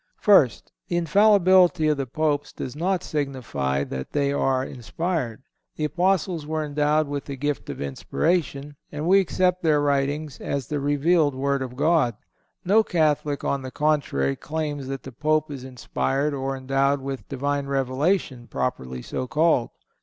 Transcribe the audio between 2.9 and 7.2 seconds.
signify that they are inspired. The Apostles were endowed